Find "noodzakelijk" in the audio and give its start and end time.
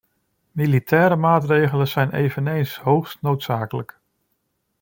3.21-3.99